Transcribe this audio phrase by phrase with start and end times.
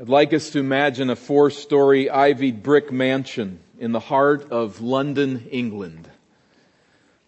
[0.00, 4.80] I'd like us to imagine a four story ivied brick mansion in the heart of
[4.80, 6.08] London, England.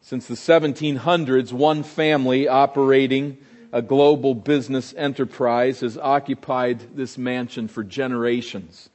[0.01, 3.37] Since the 1700s, one family operating
[3.75, 8.89] a global business enterprise has occupied this mansion for generations.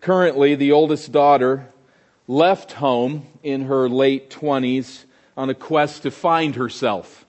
[0.00, 1.66] Currently, the oldest daughter
[2.28, 5.06] left home in her late 20s
[5.36, 7.26] on a quest to find herself.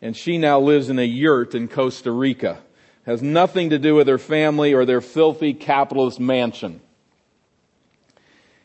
[0.00, 2.62] And she now lives in a yurt in Costa Rica
[3.06, 6.80] has nothing to do with their family or their filthy capitalist mansion.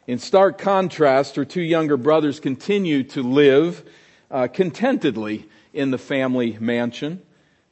[0.07, 3.87] In stark contrast, her two younger brothers continue to live
[4.31, 7.21] uh, contentedly in the family mansion.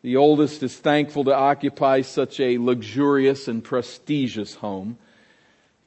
[0.04, 4.98] The oldest is thankful to occupy such a luxurious and prestigious home,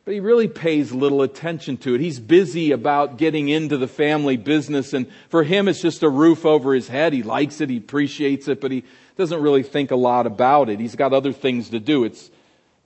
[0.05, 2.01] but he really pays little attention to it.
[2.01, 6.45] He's busy about getting into the family business, and for him, it's just a roof
[6.45, 7.13] over his head.
[7.13, 8.85] He likes it, he appreciates it, but he
[9.17, 10.81] doesn't really think a lot about it.
[10.81, 12.05] He's got other things to do.
[12.05, 12.31] It's,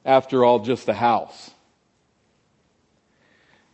[0.04, 1.50] after all, just a house.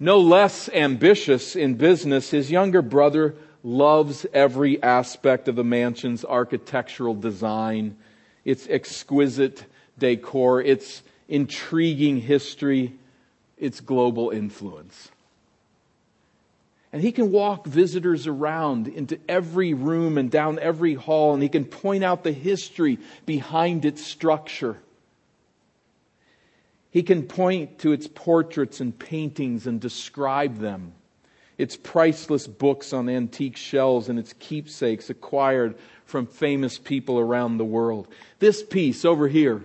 [0.00, 7.14] No less ambitious in business, his younger brother loves every aspect of the mansion's architectural
[7.14, 7.96] design,
[8.44, 9.64] its exquisite
[9.96, 12.94] decor, its intriguing history,
[13.56, 15.11] its global influence.
[16.92, 21.48] And he can walk visitors around into every room and down every hall, and he
[21.48, 24.76] can point out the history behind its structure.
[26.90, 30.92] He can point to its portraits and paintings and describe them,
[31.56, 37.64] its priceless books on antique shelves and its keepsakes acquired from famous people around the
[37.64, 38.08] world.
[38.38, 39.64] This piece over here,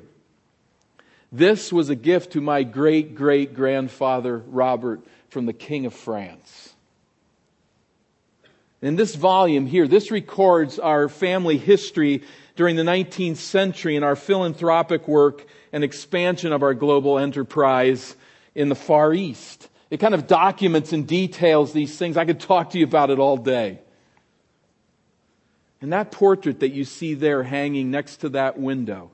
[1.33, 6.73] this was a gift to my great great grandfather Robert from the King of France.
[8.81, 12.23] In this volume here, this records our family history
[12.55, 18.15] during the 19th century and our philanthropic work and expansion of our global enterprise
[18.53, 19.67] in the Far East.
[19.89, 22.17] It kind of documents and details these things.
[22.17, 23.79] I could talk to you about it all day.
[25.81, 29.11] And that portrait that you see there hanging next to that window,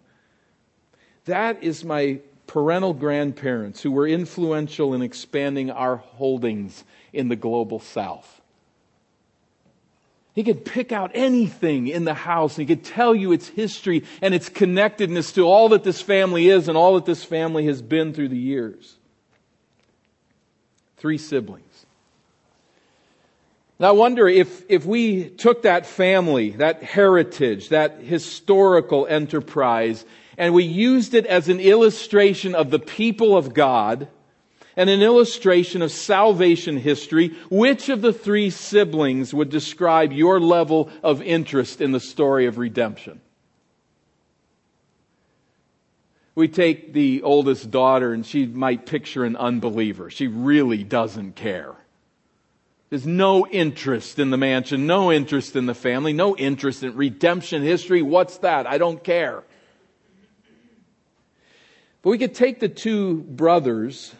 [1.26, 7.80] that is my parental grandparents who were influential in expanding our holdings in the global
[7.80, 8.42] south.
[10.34, 14.04] He could pick out anything in the house and he could tell you its history
[14.22, 17.82] and its connectedness to all that this family is and all that this family has
[17.82, 18.98] been through the years.
[20.98, 21.86] Three siblings.
[23.80, 30.04] Now I wonder if, if we took that family, that heritage, that historical enterprise,
[30.38, 34.08] and we used it as an illustration of the people of God,
[34.76, 40.90] and an illustration of salvation history, which of the three siblings would describe your level
[41.04, 43.22] of interest in the story of redemption?
[46.36, 50.10] We take the oldest daughter and she might picture an unbeliever.
[50.10, 51.76] She really doesn't care.
[52.90, 57.62] There's no interest in the mansion, no interest in the family, no interest in redemption
[57.64, 58.02] history.
[58.02, 58.68] What's that?
[58.68, 59.44] I don't care.
[62.02, 64.14] But we could take the two brothers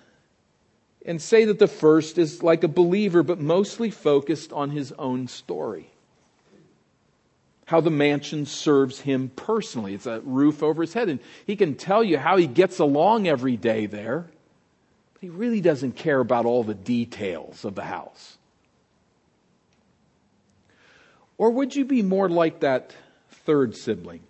[1.06, 5.28] and say that the first is like a believer, but mostly focused on his own
[5.28, 5.90] story.
[7.66, 9.94] How the mansion serves him personally.
[9.94, 13.28] It's a roof over his head, and he can tell you how he gets along
[13.28, 14.28] every day there,
[15.14, 18.38] but he really doesn't care about all the details of the house.
[21.38, 22.94] Or would you be more like that
[23.30, 24.22] third sibling?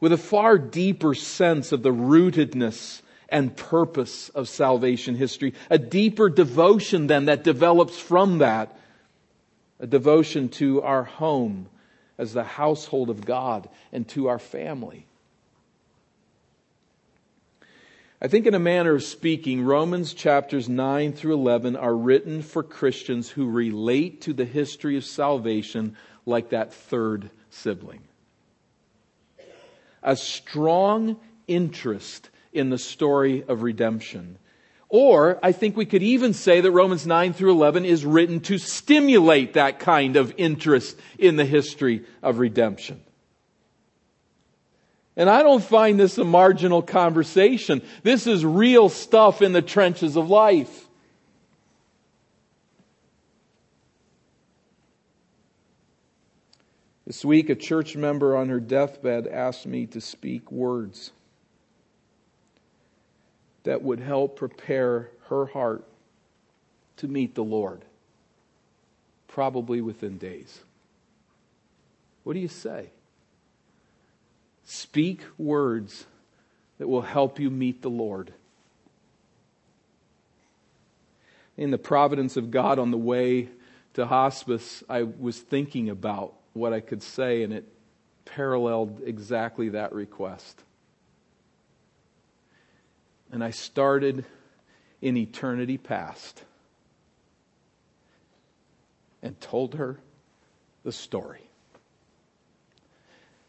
[0.00, 3.02] With a far deeper sense of the rootedness
[3.34, 5.54] and purpose of salvation history.
[5.68, 8.78] A deeper devotion then that develops from that.
[9.80, 11.66] A devotion to our home
[12.16, 15.04] as the household of God and to our family.
[18.22, 22.62] I think, in a manner of speaking, Romans chapters 9 through 11 are written for
[22.62, 28.04] Christians who relate to the history of salvation like that third sibling.
[30.04, 31.16] A strong
[31.48, 34.38] interest in the story of redemption.
[34.88, 38.58] Or I think we could even say that Romans 9 through 11 is written to
[38.58, 43.02] stimulate that kind of interest in the history of redemption.
[45.16, 47.82] And I don't find this a marginal conversation.
[48.02, 50.88] This is real stuff in the trenches of life.
[57.06, 61.12] This week, a church member on her deathbed asked me to speak words
[63.64, 65.84] that would help prepare her heart
[66.98, 67.82] to meet the Lord,
[69.26, 70.60] probably within days.
[72.22, 72.90] What do you say?
[74.64, 76.06] Speak words
[76.78, 78.32] that will help you meet the Lord.
[81.56, 83.48] In the providence of God on the way
[83.94, 87.68] to hospice, I was thinking about what I could say, and it
[88.24, 90.63] paralleled exactly that request.
[93.34, 94.24] And I started
[95.02, 96.44] in eternity past
[99.24, 99.98] and told her
[100.84, 101.40] the story.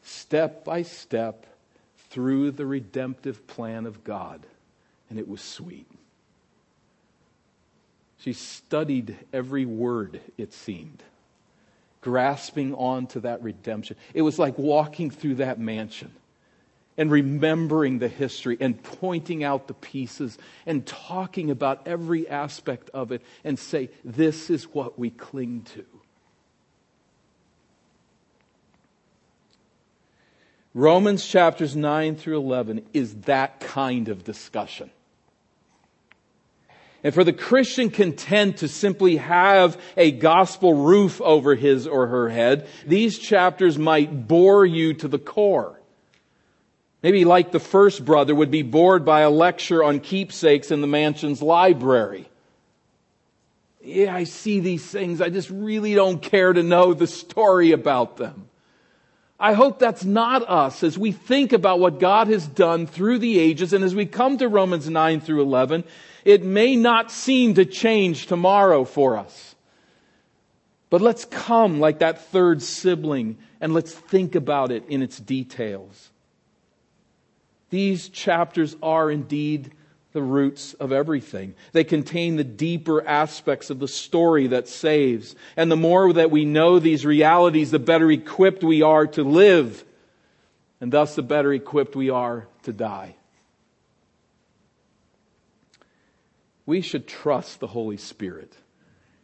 [0.01, 1.45] Step by step
[2.09, 4.43] through the redemptive plan of God.
[5.11, 5.85] And it was sweet.
[8.17, 11.03] She studied every word, it seemed,
[12.01, 13.97] grasping on to that redemption.
[14.15, 16.11] It was like walking through that mansion
[16.97, 23.11] and remembering the history and pointing out the pieces and talking about every aspect of
[23.11, 25.85] it and say, this is what we cling to.
[30.73, 34.89] Romans chapters 9 through 11 is that kind of discussion.
[37.01, 42.29] And for the Christian content to simply have a gospel roof over his or her
[42.29, 45.79] head, these chapters might bore you to the core.
[47.05, 50.87] Maybe like the first brother would be bored by a lecture on keepsakes in the
[50.87, 52.27] mansion's library.
[53.79, 55.21] Yeah, I see these things.
[55.21, 58.49] I just really don't care to know the story about them.
[59.39, 63.37] I hope that's not us as we think about what God has done through the
[63.37, 65.83] ages and as we come to Romans 9 through 11,
[66.23, 69.53] it may not seem to change tomorrow for us.
[70.89, 76.09] But let's come like that third sibling and let's think about it in its details.
[77.69, 79.71] These chapters are indeed
[80.13, 81.55] the roots of everything.
[81.73, 85.35] They contain the deeper aspects of the story that saves.
[85.57, 89.83] And the more that we know these realities, the better equipped we are to live.
[90.79, 93.15] And thus, the better equipped we are to die.
[96.65, 98.55] We should trust the Holy Spirit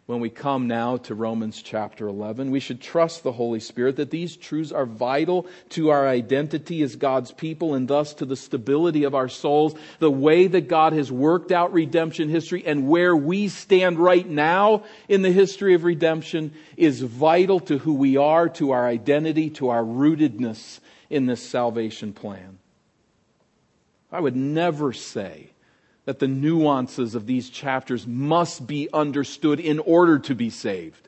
[0.08, 2.52] when we come now to Romans chapter 11.
[2.52, 6.96] We should trust the Holy Spirit that these truths are vital to our identity as
[6.96, 11.12] God's people and thus to the stability of our souls, the way that God has
[11.12, 16.54] worked out redemption history and where we stand right now in the history of redemption
[16.76, 22.12] is vital to who we are, to our identity, to our rootedness in this salvation
[22.12, 22.58] plan.
[24.12, 25.51] I would never say
[26.06, 31.08] that the nuances of these chapters must be understood in order to be saved.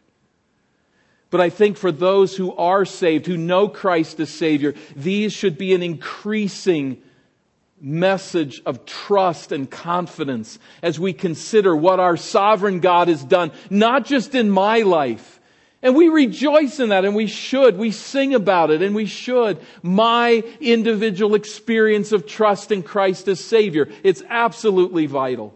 [1.30, 5.58] But I think for those who are saved, who know Christ as Savior, these should
[5.58, 7.02] be an increasing
[7.82, 14.06] message of trust and confidence as we consider what our sovereign God has done, not
[14.06, 15.33] just in my life,
[15.84, 17.78] and we rejoice in that and we should.
[17.78, 19.60] We sing about it and we should.
[19.84, 23.90] My individual experience of trust in Christ as Savior.
[24.02, 25.54] It's absolutely vital.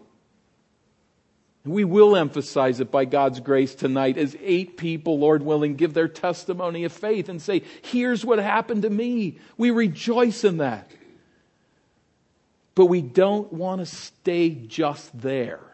[1.64, 6.08] We will emphasize it by God's grace tonight as eight people, Lord willing, give their
[6.08, 9.38] testimony of faith and say, here's what happened to me.
[9.56, 10.90] We rejoice in that.
[12.74, 15.67] But we don't want to stay just there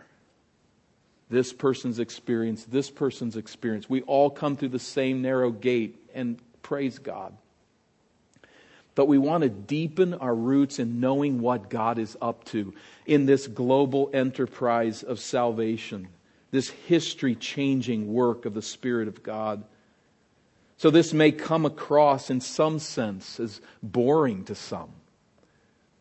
[1.31, 3.89] this person's experience, this person's experience.
[3.89, 7.37] We all come through the same narrow gate, and praise God.
[8.95, 12.75] But we want to deepen our roots in knowing what God is up to
[13.07, 16.09] in this global enterprise of salvation,
[16.53, 19.65] this history changing work of the Spirit of God.
[20.77, 24.91] So, this may come across in some sense as boring to some.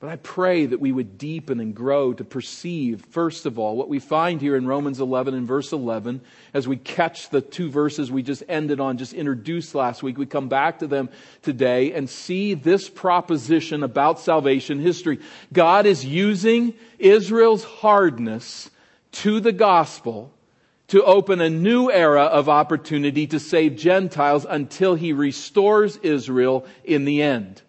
[0.03, 3.87] But I pray that we would deepen and grow to perceive, first of all, what
[3.87, 6.19] we find here in Romans 11 and verse 11
[6.53, 10.17] as we catch the two verses we just ended on, just introduced last week.
[10.17, 11.07] We come back to them
[11.41, 15.19] today and see this proposition about salvation history.
[15.53, 18.69] God is using Israel's hardness
[19.13, 20.33] to the gospel
[20.89, 27.05] to open a new era of opportunity to save Gentiles until he restores Israel in
[27.05, 27.61] the end.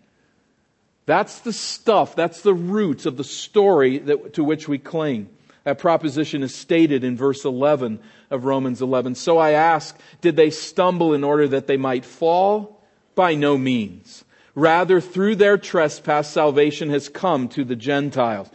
[1.06, 5.28] That's the stuff, that's the roots of the story that, to which we cling.
[5.64, 9.14] That proposition is stated in verse 11 of Romans 11.
[9.14, 12.80] So I ask, did they stumble in order that they might fall?
[13.14, 14.24] By no means.
[14.54, 18.48] Rather, through their trespass, salvation has come to the Gentiles.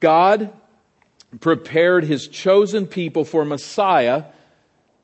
[0.00, 0.52] God
[1.40, 4.24] prepared his chosen people for Messiah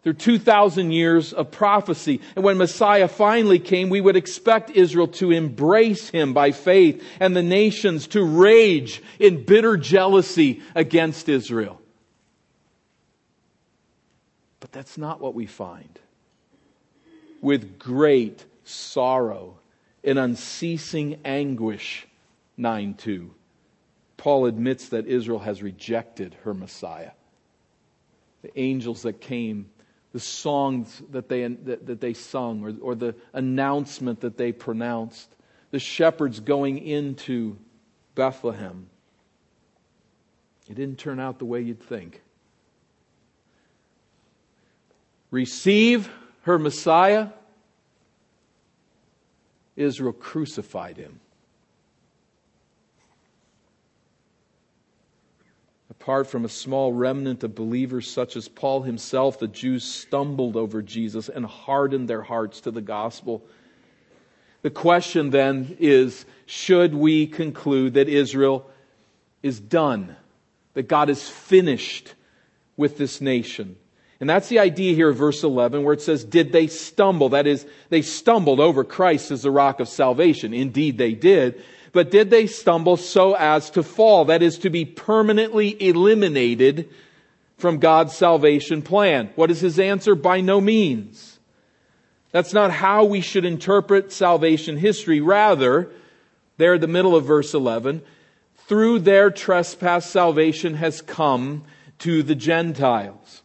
[0.07, 2.21] through 2,000 years of prophecy.
[2.37, 7.35] And when Messiah finally came, we would expect Israel to embrace him by faith and
[7.35, 11.83] the nations to rage in bitter jealousy against Israel.
[14.61, 15.99] But that's not what we find.
[17.41, 19.59] With great sorrow
[20.05, 22.07] and unceasing anguish,
[22.57, 23.35] 9 2.
[24.19, 27.11] Paul admits that Israel has rejected her Messiah.
[28.43, 29.69] The angels that came,
[30.17, 35.37] the songs that they, that, that they sung, or, or the announcement that they pronounced,
[35.73, 37.59] the shepherds going into
[38.15, 38.89] Bethlehem.
[40.71, 42.23] It didn't turn out the way you'd think.
[45.31, 46.09] Receive
[46.45, 47.29] her Messiah.
[49.77, 51.21] Israel crucified him.
[56.07, 60.81] Apart from a small remnant of believers such as Paul himself, the Jews stumbled over
[60.81, 63.45] Jesus and hardened their hearts to the gospel.
[64.63, 68.71] The question then is should we conclude that Israel
[69.43, 70.15] is done,
[70.75, 72.15] that God is finished
[72.77, 73.75] with this nation?
[74.21, 77.31] And that's the idea here of verse 11 where it says, Did they stumble?
[77.31, 80.55] That is, they stumbled over Christ as the rock of salvation.
[80.55, 81.65] Indeed, they did.
[81.97, 84.27] But did they stumble so as to fall?
[84.27, 86.91] That is to be permanently eliminated
[87.57, 89.31] from God's salvation plan.
[89.35, 90.15] What is his answer?
[90.15, 91.39] By no means.
[92.33, 95.23] That's not how we should interpret salvation history.
[95.23, 95.91] Rather,
[96.59, 98.03] there at the middle of verse 11,
[98.69, 101.65] through their trespass, salvation has come
[102.01, 103.41] to the Gentiles.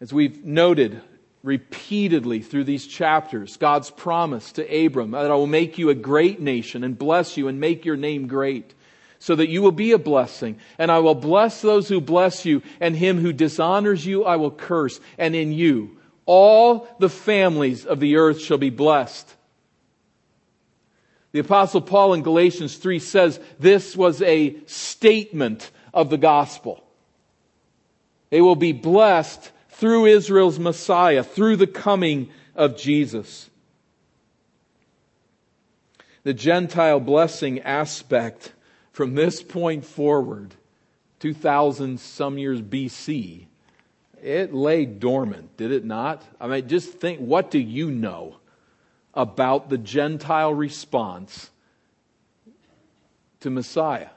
[0.00, 1.02] As we've noted,
[1.42, 6.40] repeatedly through these chapters God's promise to Abram that I will make you a great
[6.40, 8.74] nation and bless you and make your name great
[9.22, 10.58] so that you will be a blessing.
[10.78, 14.50] And I will bless those who bless you, and him who dishonors you I will
[14.50, 14.98] curse.
[15.16, 15.96] And in you,
[16.26, 19.32] all the families of the earth shall be blessed.
[21.30, 26.82] The apostle Paul in Galatians 3 says this was a statement of the gospel.
[28.30, 33.50] They will be blessed through Israel's Messiah, through the coming of Jesus.
[36.24, 38.52] The Gentile blessing aspect
[38.92, 40.54] from this point forward,
[41.20, 43.46] 2000 some years BC,
[44.22, 46.22] it lay dormant, did it not?
[46.40, 48.36] I mean, just think what do you know
[49.14, 51.50] about the Gentile response
[53.40, 54.10] to Messiah?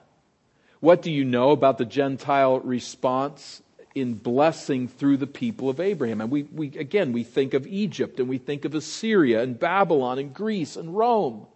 [0.79, 3.63] What do you know about the Gentile response
[3.95, 6.19] in blessing through the people of Abraham.
[6.19, 10.19] And we, we, again, we think of Egypt and we think of Assyria and Babylon
[10.19, 11.47] and Greece and Rome.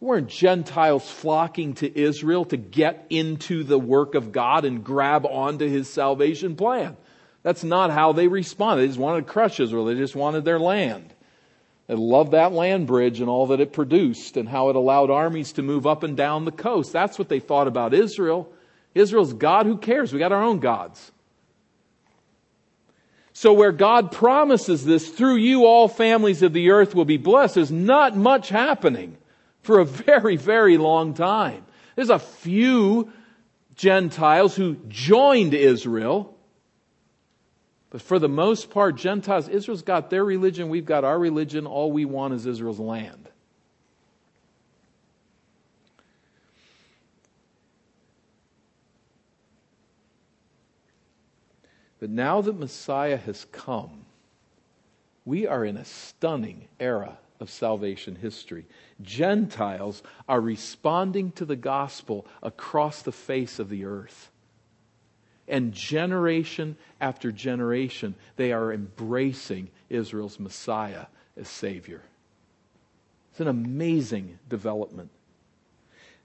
[0.00, 5.68] weren't Gentiles flocking to Israel to get into the work of God and grab onto
[5.68, 6.96] his salvation plan.
[7.42, 8.82] That's not how they responded.
[8.82, 9.86] They just wanted to crush Israel.
[9.86, 11.12] They just wanted their land.
[11.88, 15.52] They loved that land bridge and all that it produced and how it allowed armies
[15.52, 16.92] to move up and down the coast.
[16.92, 18.52] That's what they thought about Israel.
[18.94, 20.12] Israel's God, who cares?
[20.12, 21.12] We got our own gods.
[23.32, 27.54] So where God promises this, through you all families of the earth will be blessed,
[27.54, 29.16] there's not much happening
[29.62, 31.64] for a very, very long time.
[31.94, 33.12] There's a few
[33.76, 36.36] Gentiles who joined Israel.
[37.90, 41.66] But for the most part, Gentiles, Israel's got their religion, we've got our religion.
[41.66, 43.30] All we want is Israel's land.
[52.00, 54.04] But now that Messiah has come,
[55.24, 58.66] we are in a stunning era of salvation history.
[59.02, 64.30] Gentiles are responding to the gospel across the face of the earth.
[65.46, 72.02] And generation after generation, they are embracing Israel's Messiah as Savior.
[73.30, 75.10] It's an amazing development.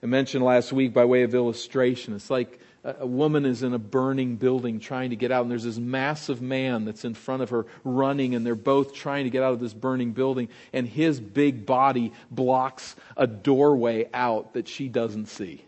[0.02, 3.80] I mentioned last week by way of illustration, it's like a woman is in a
[3.80, 7.50] burning building trying to get out, and there's this massive man that's in front of
[7.50, 11.20] her running, and they're both trying to get out of this burning building, and his
[11.20, 15.64] big body blocks a doorway out that she doesn't see.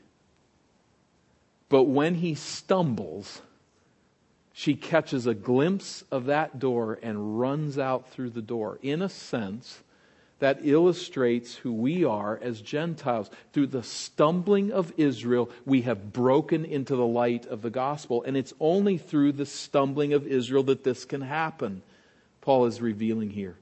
[1.69, 3.41] But when he stumbles,
[4.51, 8.77] she catches a glimpse of that door and runs out through the door.
[8.81, 9.81] In a sense,
[10.39, 13.29] that illustrates who we are as Gentiles.
[13.53, 18.23] Through the stumbling of Israel, we have broken into the light of the gospel.
[18.23, 21.81] And it's only through the stumbling of Israel that this can happen,
[22.41, 23.55] Paul is revealing here.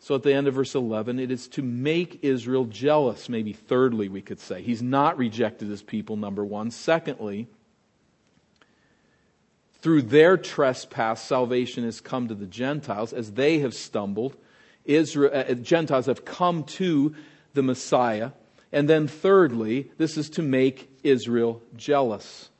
[0.00, 4.08] So at the end of verse 11, it is to make Israel jealous, maybe thirdly,
[4.08, 4.62] we could say.
[4.62, 6.70] He's not rejected his people, number one.
[6.70, 7.48] Secondly,
[9.80, 14.36] through their trespass, salvation has come to the Gentiles as they have stumbled
[14.88, 17.14] Israel, uh, Gentiles have come to
[17.54, 18.32] the Messiah.
[18.72, 22.50] And then thirdly, this is to make Israel jealous.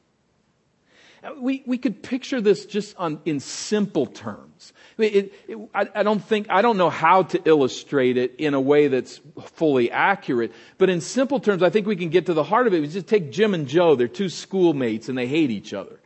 [1.40, 4.72] We, we could picture this just on, in simple terms.
[4.98, 8.60] It, it, I, I don't think, I don't know how to illustrate it in a
[8.60, 9.20] way that's
[9.54, 12.74] fully accurate, but in simple terms, I think we can get to the heart of
[12.74, 12.80] it.
[12.80, 15.98] We just take Jim and Joe, they're two schoolmates and they hate each other.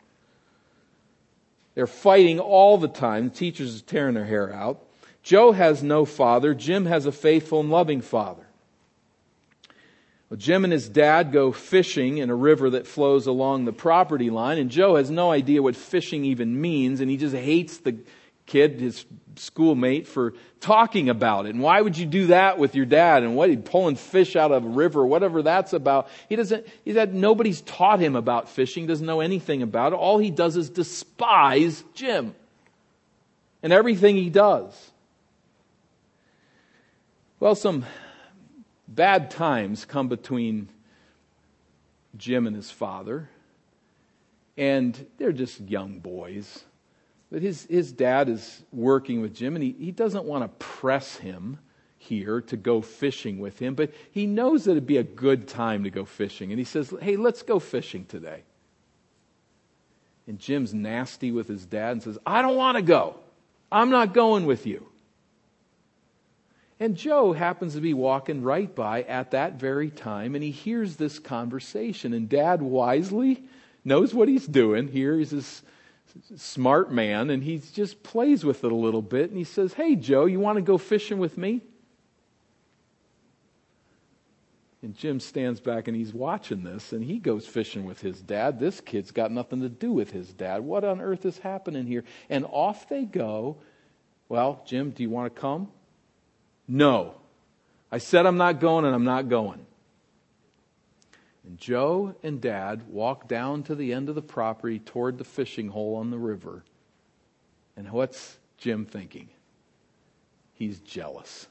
[1.74, 3.28] They're fighting all the time.
[3.28, 4.82] The teachers are tearing their hair out.
[5.22, 6.54] Joe has no father.
[6.54, 8.46] Jim has a faithful and loving father.
[10.28, 14.30] Well, Jim and his dad go fishing in a river that flows along the property
[14.30, 17.98] line, and Joe has no idea what fishing even means, and he just hates the
[18.46, 19.04] kid, his
[19.36, 21.50] schoolmate, for talking about it.
[21.50, 23.22] And why would you do that with your dad?
[23.22, 26.08] And what, he pulling fish out of a river, whatever that's about.
[26.28, 29.96] He doesn't, he's had, nobody's taught him about fishing, doesn't know anything about it.
[29.96, 32.34] All he does is despise Jim
[33.62, 34.91] and everything he does.
[37.42, 37.84] Well, some
[38.86, 40.68] bad times come between
[42.16, 43.28] Jim and his father,
[44.56, 46.62] and they're just young boys.
[47.32, 51.16] But his, his dad is working with Jim, and he, he doesn't want to press
[51.16, 51.58] him
[51.98, 55.82] here to go fishing with him, but he knows that it'd be a good time
[55.82, 56.52] to go fishing.
[56.52, 58.44] And he says, Hey, let's go fishing today.
[60.28, 63.16] And Jim's nasty with his dad and says, I don't want to go.
[63.72, 64.91] I'm not going with you.
[66.82, 70.96] And Joe happens to be walking right by at that very time, and he hears
[70.96, 72.12] this conversation.
[72.12, 73.44] And dad wisely
[73.84, 74.88] knows what he's doing.
[74.88, 75.62] Here he's this
[76.34, 79.30] smart man, and he just plays with it a little bit.
[79.30, 81.60] And he says, Hey, Joe, you want to go fishing with me?
[84.82, 88.58] And Jim stands back and he's watching this, and he goes fishing with his dad.
[88.58, 90.62] This kid's got nothing to do with his dad.
[90.62, 92.02] What on earth is happening here?
[92.28, 93.58] And off they go.
[94.28, 95.68] Well, Jim, do you want to come?
[96.68, 97.14] No.
[97.90, 99.66] I said I'm not going, and I'm not going.
[101.44, 105.68] And Joe and Dad walk down to the end of the property toward the fishing
[105.68, 106.64] hole on the river.
[107.76, 109.28] And what's Jim thinking?
[110.54, 111.48] He's jealous.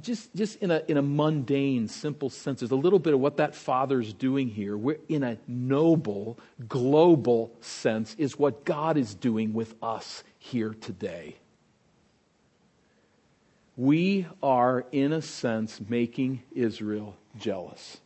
[0.00, 3.38] Just, just in, a, in a mundane, simple sense, there's a little bit of what
[3.38, 4.76] that father's doing here.
[4.76, 11.36] We're in a noble, global sense, is what God is doing with us here today.
[13.80, 17.96] We are, in a sense, making Israel jealous.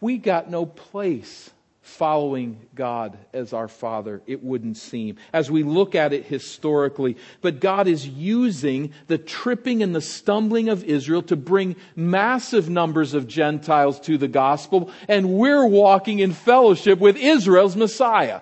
[0.00, 1.50] We got no place
[1.82, 7.16] following God as our Father, it wouldn't seem, as we look at it historically.
[7.40, 13.12] But God is using the tripping and the stumbling of Israel to bring massive numbers
[13.12, 18.40] of Gentiles to the gospel, and we're walking in fellowship with Israel's Messiah.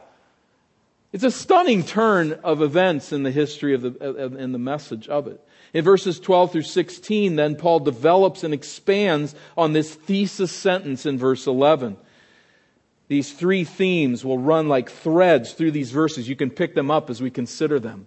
[1.12, 5.27] It's a stunning turn of events in the history of the, in the message of
[5.27, 5.46] it.
[5.75, 11.18] In verses 12 through 16, then Paul develops and expands on this thesis sentence in
[11.18, 11.98] verse 11.
[13.09, 16.31] These three themes will run like threads through these verses.
[16.31, 18.07] You can pick them up as we consider them.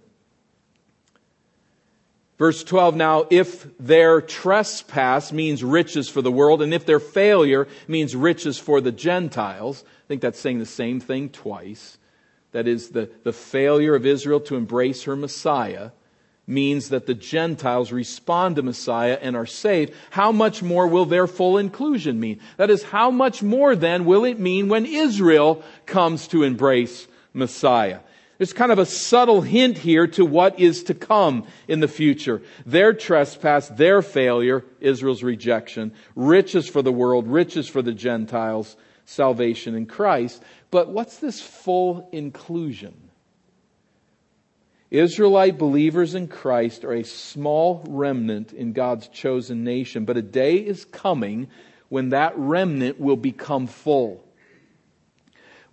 [2.38, 7.66] Verse 12, now, if their trespass means riches for the world, and if their failure
[7.88, 11.98] means riches for the Gentiles, I think that's saying the same thing twice.
[12.56, 15.90] That is, the, the failure of Israel to embrace her Messiah
[16.46, 21.26] means that the Gentiles respond to Messiah and are saved, how much more will their
[21.26, 22.40] full inclusion mean?
[22.56, 27.98] That is, how much more then will it mean when Israel comes to embrace Messiah?
[28.38, 32.40] There's kind of a subtle hint here to what is to come in the future.
[32.64, 39.74] Their trespass, their failure, Israel's rejection, riches for the world, riches for the Gentiles, salvation
[39.74, 40.42] in Christ.
[40.76, 43.08] But what's this full inclusion?
[44.90, 50.56] Israelite believers in Christ are a small remnant in God's chosen nation, but a day
[50.56, 51.48] is coming
[51.88, 54.22] when that remnant will become full.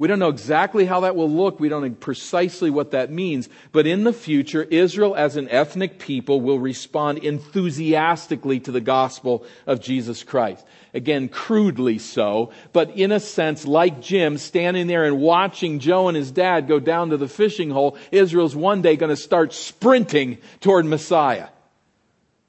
[0.04, 1.62] We don't know exactly how that will look.
[1.62, 3.48] We don't know precisely what that means.
[3.72, 9.46] But in the future, Israel as an ethnic people will respond enthusiastically to the gospel
[9.66, 10.66] of Jesus Christ.
[10.94, 16.18] Again, crudely so, but in a sense, like Jim standing there and watching Joe and
[16.18, 20.38] his dad go down to the fishing hole, Israel's one day going to start sprinting
[20.60, 21.48] toward Messiah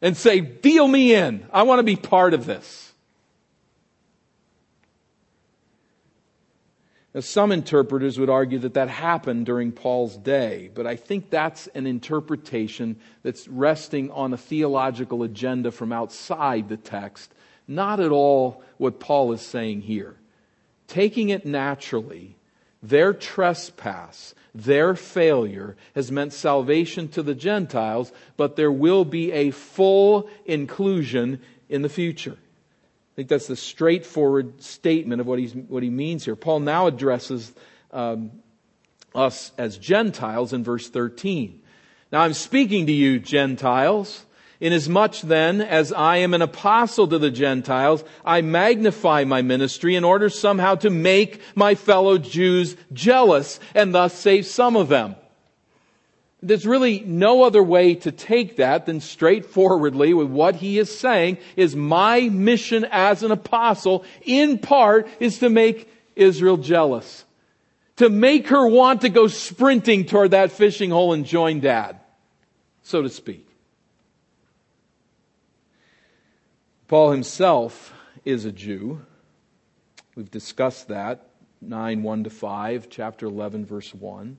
[0.03, 1.47] and say, deal me in.
[1.53, 2.94] I want to be part of this.
[7.15, 11.69] Now, some interpreters would argue that that happened during Paul's day, but I think that's
[11.69, 17.33] an interpretation that's resting on a theological agenda from outside the text
[17.67, 20.17] not at all what Paul is saying here.
[20.87, 22.37] Taking it naturally,
[22.83, 29.51] their trespass, their failure has meant salvation to the Gentiles, but there will be a
[29.51, 32.37] full inclusion in the future.
[33.15, 36.35] I think that's the straightforward statement of what, he's, what he means here.
[36.35, 37.53] Paul now addresses
[37.93, 38.33] um,
[39.15, 41.63] us as Gentiles in verse 13.
[42.11, 44.27] Now I'm speaking to you, Gentiles.
[44.59, 50.03] Inasmuch then as I am an apostle to the Gentiles, I magnify my ministry in
[50.03, 55.15] order somehow to make my fellow Jews jealous and thus save some of them.
[56.45, 61.39] There's really no other way to take that than straightforwardly with what he is saying
[61.57, 67.25] is my mission as an apostle in part is to make Israel jealous.
[67.97, 71.99] To make her want to go sprinting toward that fishing hole and join dad,
[72.83, 73.49] so to speak.
[76.89, 79.01] Paul himself is a Jew.
[80.15, 81.27] We've discussed that.
[81.63, 84.37] 9, 1 to 5, chapter 11, verse 1.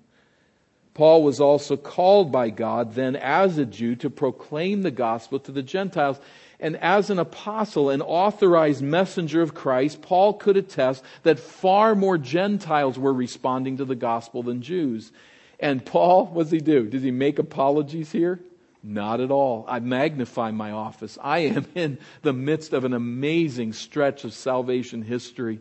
[0.95, 5.51] Paul was also called by God then as a Jew to proclaim the gospel to
[5.51, 6.19] the Gentiles.
[6.57, 12.17] And as an apostle, an authorized messenger of Christ, Paul could attest that far more
[12.17, 15.11] Gentiles were responding to the gospel than Jews.
[15.59, 16.87] And Paul, what does he do?
[16.87, 18.39] Does he make apologies here?
[18.81, 19.65] Not at all.
[19.67, 21.17] I magnify my office.
[21.21, 25.59] I am in the midst of an amazing stretch of salvation history.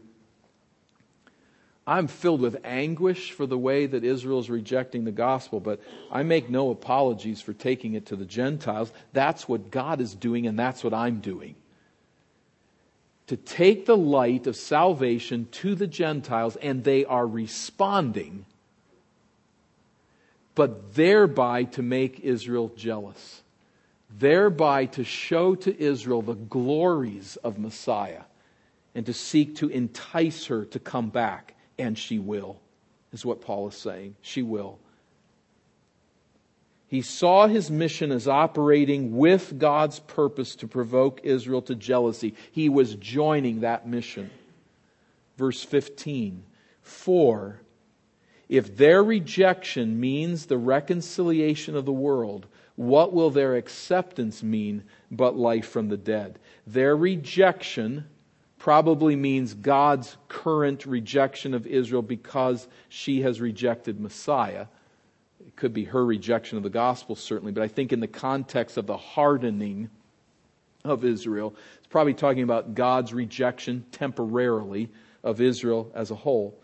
[1.87, 6.23] I'm filled with anguish for the way that Israel is rejecting the gospel, but I
[6.23, 8.90] make no apologies for taking it to the Gentiles.
[9.12, 11.57] That's what God is doing, and that's what I'm doing.
[13.27, 18.47] To take the light of salvation to the Gentiles, and they are responding,
[20.55, 23.42] but thereby to make Israel jealous,
[24.11, 28.23] thereby to show to Israel the glories of Messiah,
[28.94, 32.61] and to seek to entice her to come back and she will,
[33.13, 34.17] is what Paul is saying.
[34.21, 34.79] She will.
[36.87, 42.35] He saw his mission as operating with God's purpose to provoke Israel to jealousy.
[42.53, 44.31] He was joining that mission.
[45.37, 46.45] Verse 15
[46.83, 47.61] For
[48.49, 55.37] if their rejection means the reconciliation of the world, what will their acceptance mean but
[55.37, 56.39] life from the dead?
[56.67, 58.07] Their rejection
[58.64, 64.68] probably means God's current rejection of Israel because she has rejected Messiah.
[65.46, 68.79] It could be her rejection of the gospel, certainly, but I think in the context
[68.79, 69.90] of the hardening
[70.83, 74.88] of Israel, it's probably talking about God's rejection temporarily
[75.22, 76.59] of Israel as a whole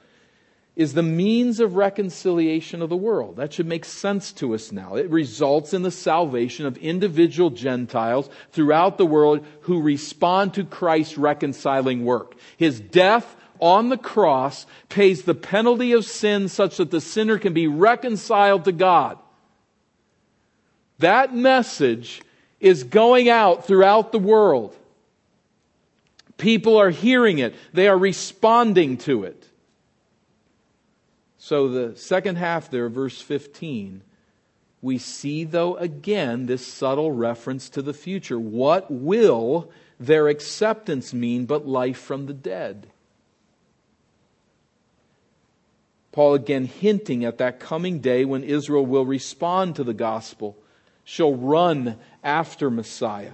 [0.76, 3.36] is the means of reconciliation of the world.
[3.36, 4.94] That should make sense to us now.
[4.94, 11.18] It results in the salvation of individual Gentiles throughout the world who respond to Christ's
[11.18, 12.34] reconciling work.
[12.56, 17.52] His death on the cross pays the penalty of sin such that the sinner can
[17.52, 19.18] be reconciled to God.
[20.98, 22.22] That message
[22.60, 24.76] is going out throughout the world.
[26.36, 27.54] People are hearing it.
[27.74, 29.49] They are responding to it.
[31.42, 34.02] So the second half there, verse 15,
[34.82, 38.38] we see though again this subtle reference to the future.
[38.38, 42.88] What will their acceptance mean but life from the dead?
[46.12, 50.58] Paul again hinting at that coming day when Israel will respond to the gospel.
[51.04, 53.32] She'll run after Messiah,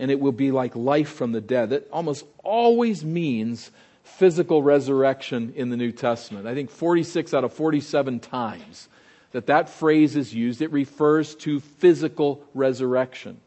[0.00, 1.70] and it will be like life from the dead.
[1.70, 3.70] That almost always means
[4.18, 6.46] physical resurrection in the New Testament.
[6.46, 8.88] I think 46 out of 47 times
[9.32, 13.40] that that phrase is used, it refers to physical resurrection.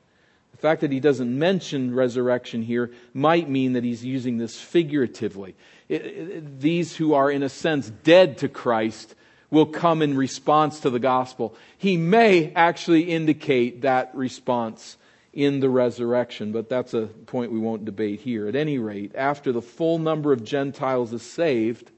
[0.52, 5.56] The fact that he doesn't mention resurrection here might mean that he's using this figuratively.
[5.90, 9.16] It, it, these who are, in a sense, dead to Christ
[9.50, 11.56] will come in response to the gospel.
[11.78, 14.98] He may actually indicate that response
[15.34, 18.48] in the resurrection, but that's a point we won't debate here.
[18.48, 21.92] At any rate, after the full number of Gentiles is saved,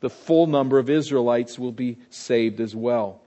[0.00, 3.20] the full number of Israelites will be saved as well.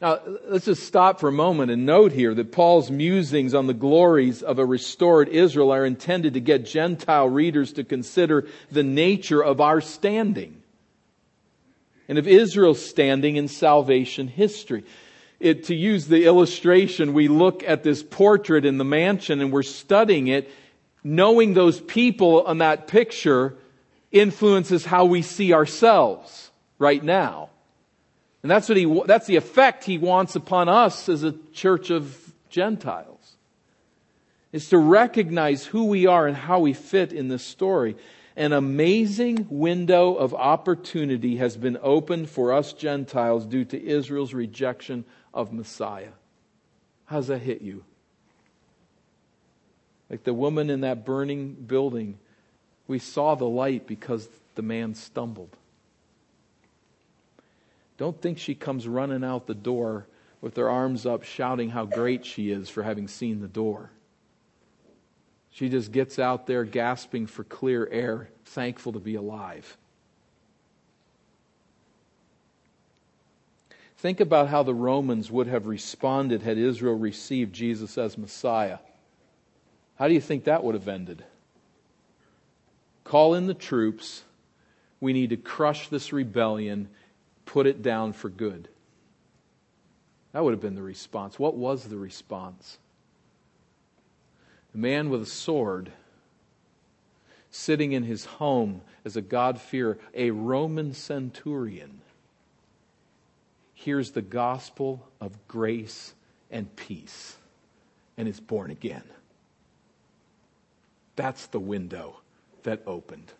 [0.00, 3.74] Now, let's just stop for a moment and note here that Paul's musings on the
[3.74, 9.44] glories of a restored Israel are intended to get Gentile readers to consider the nature
[9.44, 10.62] of our standing
[12.08, 14.84] and of Israel's standing in salvation history
[15.40, 19.62] it, to use the illustration, we look at this portrait in the mansion and we're
[19.62, 20.50] studying it,
[21.02, 23.56] knowing those people on that picture
[24.12, 27.48] influences how we see ourselves right now.
[28.42, 32.32] And that's what he, that's the effect he wants upon us as a church of
[32.50, 33.36] Gentiles.
[34.52, 37.96] Is to recognize who we are and how we fit in this story.
[38.36, 45.04] An amazing window of opportunity has been opened for us Gentiles due to Israel's rejection
[45.32, 46.12] of Messiah.
[47.06, 47.84] How's that hit you?
[50.08, 52.18] Like the woman in that burning building,
[52.86, 55.56] we saw the light because the man stumbled.
[57.96, 60.06] Don't think she comes running out the door
[60.40, 63.90] with her arms up, shouting how great she is for having seen the door.
[65.50, 69.76] She just gets out there gasping for clear air, thankful to be alive.
[74.00, 78.78] Think about how the Romans would have responded had Israel received Jesus as Messiah.
[79.96, 81.22] How do you think that would have ended?
[83.04, 84.22] Call in the troops.
[85.00, 86.88] We need to crush this rebellion,
[87.44, 88.68] put it down for good.
[90.32, 91.38] That would have been the response.
[91.38, 92.78] What was the response?
[94.74, 95.92] A man with a sword
[97.50, 102.00] sitting in his home as a God-fearer, a Roman centurion,
[103.80, 106.12] hears the gospel of grace
[106.50, 107.36] and peace
[108.18, 109.04] and is born again.
[111.16, 112.20] That's the window
[112.64, 113.32] that opened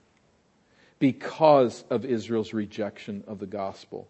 [0.99, 4.09] because of Israel's rejection of the gospel.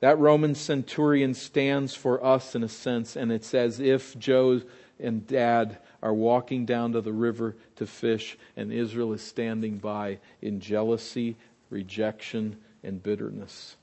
[0.00, 4.62] That Roman centurion stands for us in a sense, and it's as if Joe
[4.98, 10.18] and dad are walking down to the river to fish, and Israel is standing by
[10.40, 11.36] in jealousy,
[11.70, 13.76] rejection, and bitterness.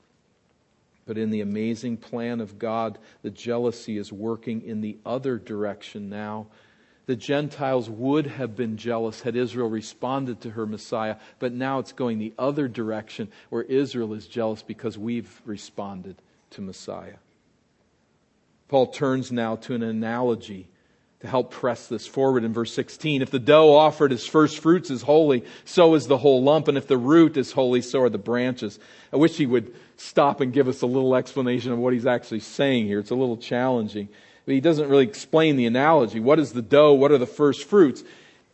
[1.06, 6.08] But in the amazing plan of God, the jealousy is working in the other direction
[6.08, 6.46] now.
[7.06, 11.92] The Gentiles would have been jealous had Israel responded to her Messiah, but now it's
[11.92, 16.16] going the other direction where Israel is jealous because we've responded
[16.50, 17.16] to Messiah.
[18.68, 20.68] Paul turns now to an analogy
[21.20, 23.20] to help press this forward in verse 16.
[23.20, 26.68] If the dough offered as first fruits is holy, so is the whole lump.
[26.68, 28.78] And if the root is holy, so are the branches.
[29.12, 32.40] I wish he would stop and give us a little explanation of what he's actually
[32.40, 32.98] saying here.
[32.98, 34.08] It's a little challenging.
[34.46, 36.20] But he doesn't really explain the analogy.
[36.20, 36.94] What is the dough?
[36.94, 38.02] What are the first fruits?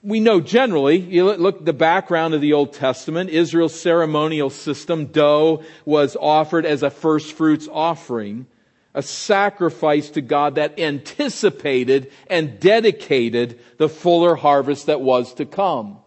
[0.02, 5.64] We know generally, you look the background of the Old Testament, Israel's ceremonial system, dough
[5.84, 8.46] was offered as a first fruits offering
[8.92, 15.98] a sacrifice to God that anticipated and dedicated the fuller harvest that was to come.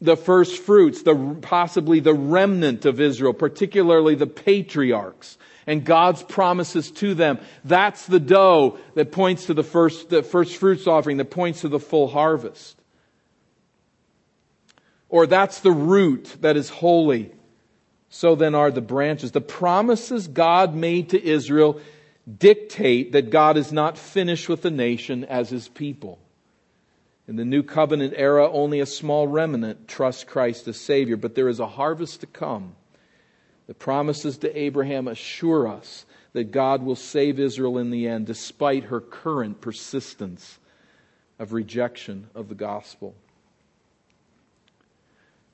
[0.00, 6.90] The first fruits, the, possibly the remnant of Israel, particularly the patriarchs, and God's promises
[6.92, 7.38] to them.
[7.64, 11.68] That's the dough that points to the first, the first fruits offering, that points to
[11.68, 12.76] the full harvest.
[15.08, 17.32] Or that's the root that is holy
[18.10, 19.32] so then are the branches.
[19.32, 21.80] The promises God made to Israel
[22.38, 26.18] dictate that God is not finished with the nation as his people.
[27.28, 31.48] In the new covenant era, only a small remnant trusts Christ as Savior, but there
[31.48, 32.74] is a harvest to come.
[33.66, 38.84] The promises to Abraham assure us that God will save Israel in the end, despite
[38.84, 40.58] her current persistence
[41.38, 43.14] of rejection of the gospel.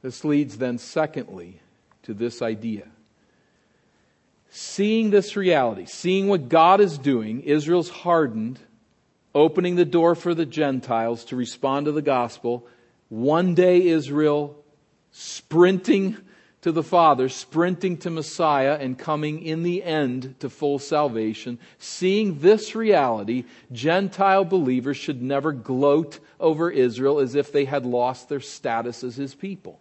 [0.01, 1.61] This leads then, secondly,
[2.05, 2.87] to this idea.
[4.49, 8.61] Seeing this reality, seeing what God is doing, Israel's hardened,
[9.35, 12.67] opening the door for the Gentiles to respond to the gospel.
[13.09, 14.57] One day, Israel
[15.11, 16.17] sprinting
[16.63, 21.59] to the Father, sprinting to Messiah, and coming in the end to full salvation.
[21.79, 28.29] Seeing this reality, Gentile believers should never gloat over Israel as if they had lost
[28.29, 29.79] their status as his people.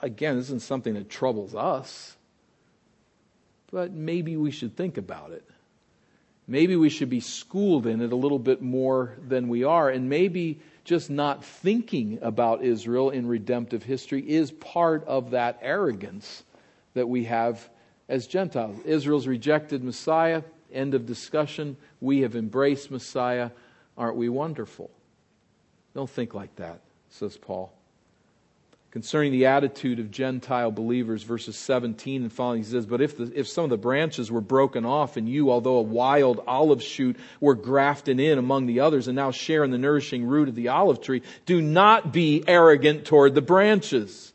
[0.00, 2.16] Again, this isn't something that troubles us,
[3.70, 5.48] but maybe we should think about it.
[6.46, 10.08] Maybe we should be schooled in it a little bit more than we are, and
[10.08, 16.42] maybe just not thinking about Israel in redemptive history is part of that arrogance
[16.94, 17.68] that we have
[18.08, 18.76] as Gentiles.
[18.84, 21.76] Israel's rejected Messiah, end of discussion.
[22.00, 23.50] We have embraced Messiah.
[23.96, 24.90] Aren't we wonderful?
[25.94, 27.72] Don't think like that, says Paul
[28.92, 33.32] concerning the attitude of Gentile believers, verses 17 and following, he says, But if, the,
[33.34, 37.16] if some of the branches were broken off, and you, although a wild olive shoot,
[37.40, 40.68] were grafted in among the others, and now share in the nourishing root of the
[40.68, 44.30] olive tree, do not be arrogant toward the branches.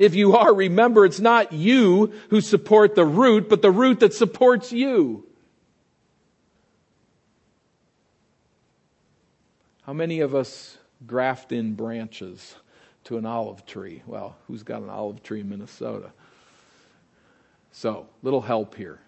[0.00, 4.14] If you are, remember it's not you who support the root, but the root that
[4.14, 5.24] supports you.
[9.82, 12.56] How many of us graft in branches?
[13.04, 14.02] To an olive tree.
[14.06, 16.12] Well, who's got an olive tree in Minnesota?
[17.72, 19.00] So, little help here.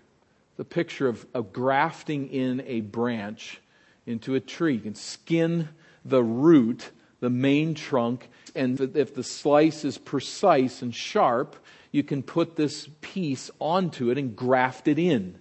[0.56, 3.60] The picture of, of grafting in a branch
[4.06, 4.74] into a tree.
[4.74, 5.68] You can skin
[6.04, 11.56] the root, the main trunk, and if the slice is precise and sharp,
[11.90, 15.38] you can put this piece onto it and graft it in.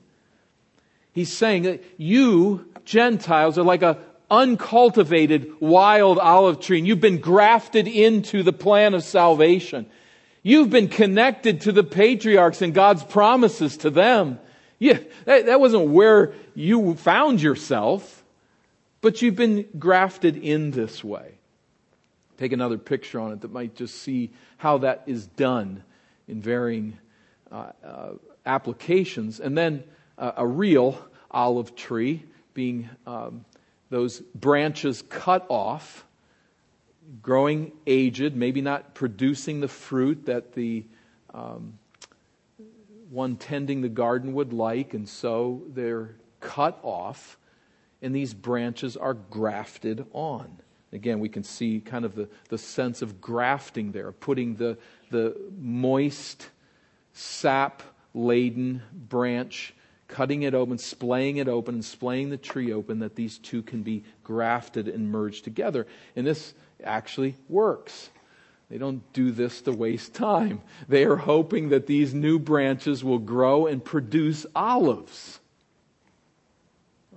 [1.11, 7.19] He's saying that you, Gentiles, are like a uncultivated wild olive tree and you've been
[7.19, 9.85] grafted into the plan of salvation.
[10.41, 14.39] You've been connected to the patriarchs and God's promises to them.
[14.79, 18.23] Yeah, that, that wasn't where you found yourself,
[18.99, 21.35] but you've been grafted in this way.
[22.37, 25.83] Take another picture on it that might just see how that is done
[26.27, 26.97] in varying
[27.51, 28.09] uh, uh,
[28.45, 29.39] applications.
[29.39, 29.83] And then
[30.17, 30.99] uh, a real
[31.31, 33.45] olive tree being um,
[33.93, 36.03] those branches cut off,
[37.21, 40.83] growing aged, maybe not producing the fruit that the
[41.31, 41.77] um,
[43.11, 47.37] one tending the garden would like, and so they're cut off,
[48.01, 50.49] and these branches are grafted on.
[50.91, 54.75] Again, we can see kind of the, the sense of grafting there, putting the,
[55.11, 56.49] the moist,
[57.13, 57.83] sap
[58.15, 59.75] laden branch,
[60.13, 63.81] cutting it open, splaying it open, and splaying the tree open, that these two can
[63.81, 65.87] be grafted and merged together.
[66.15, 68.11] And this actually works.
[68.69, 70.61] They don't do this to waste time.
[70.87, 75.39] They are hoping that these new branches will grow and produce olives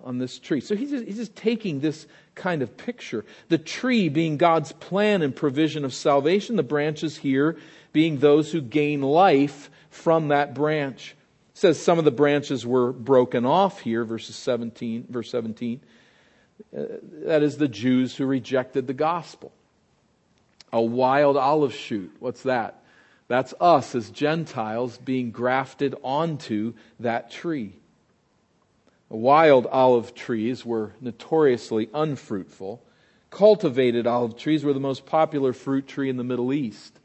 [0.03, 0.61] on this tree.
[0.61, 3.27] So he's just, he's just taking this kind of picture.
[3.49, 7.59] The tree being God's plan and provision of salvation, the branches here
[7.93, 11.15] being those who gain life from that branch.
[11.57, 15.81] Says some of the branches were broken off here, verses 17, verse 17.
[16.77, 16.83] Uh,
[17.25, 19.55] that is the Jews who rejected the gospel.
[20.71, 22.15] A wild olive shoot.
[22.21, 22.83] What's that?
[23.29, 27.73] That's us as Gentiles being grafted onto that tree.
[29.09, 32.83] Wild olive trees were notoriously unfruitful.
[33.31, 37.01] Cultivated olive trees were the most popular fruit tree in the Middle East.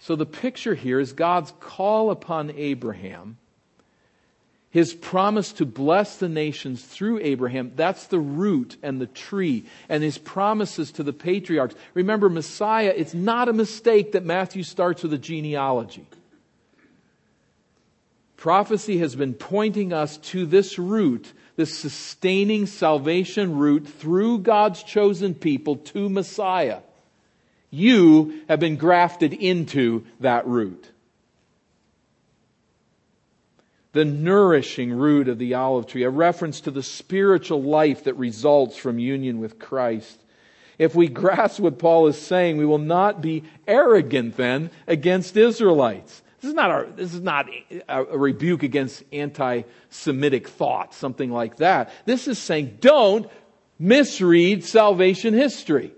[0.00, 3.38] So the picture here is God's call upon Abraham,
[4.74, 7.70] his promise to bless the nations through Abraham.
[7.76, 11.76] That's the root and the tree, and his promises to the patriarchs.
[11.94, 16.04] Remember, Messiah, it's not a mistake that Matthew starts with a genealogy.
[18.36, 25.36] Prophecy has been pointing us to this root, this sustaining salvation root through God's chosen
[25.36, 26.80] people to Messiah.
[27.70, 30.90] You have been grafted into that root.
[33.94, 38.76] The nourishing root of the olive tree, a reference to the spiritual life that results
[38.76, 40.20] from union with Christ.
[40.78, 46.22] If we grasp what Paul is saying, we will not be arrogant then against Israelites.
[46.40, 47.46] This is not, our, this is not
[47.88, 51.90] a, rebuke against anti Semitic thought, something like that.
[52.04, 53.30] This is saying don't
[53.78, 55.92] misread salvation history.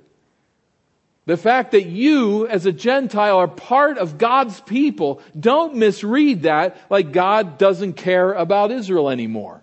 [1.26, 6.76] The fact that you, as a Gentile, are part of God's people, don't misread that
[6.88, 9.62] like God doesn't care about Israel anymore.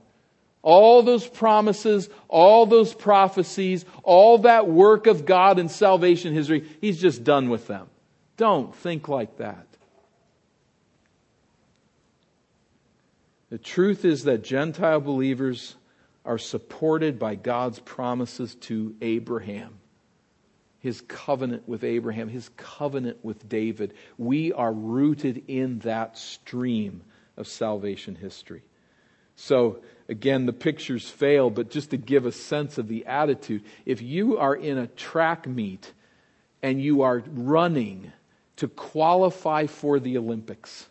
[0.62, 7.00] All those promises, all those prophecies, all that work of God in salvation history, He's
[7.00, 7.88] just done with them.
[8.36, 9.66] Don't think like that.
[13.50, 15.76] The truth is that Gentile believers
[16.26, 19.80] are supported by God's promises to Abraham,
[20.84, 23.94] his covenant with Abraham, his covenant with David.
[24.18, 27.04] We are rooted in that stream
[27.38, 28.64] of salvation history.
[29.38, 34.02] So, again, the pictures fail, but just to give a sense of the attitude, if
[34.02, 35.94] you are in a track meet
[36.62, 38.12] and you are running
[38.58, 40.88] to qualify for the Olympics,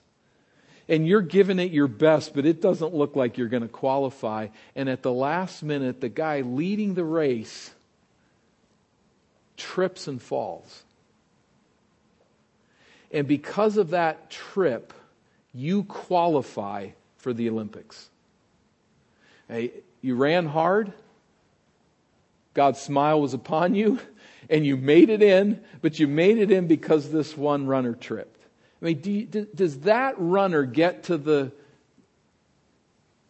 [0.89, 4.49] and you're giving it your best, but it doesn't look like you're going to qualify.
[4.75, 7.73] And at the last minute, the guy leading the race
[9.63, 10.83] trips and falls.
[13.13, 14.93] And because of that trip,
[15.55, 18.09] you qualify for the Olympics.
[19.49, 19.71] Hey,
[20.01, 20.93] you ran hard,
[22.55, 24.01] God's smile was upon you,
[24.51, 28.41] and you made it in, but you made it in because this one runner tripped.
[28.81, 31.53] I mean, do you, does that runner get to the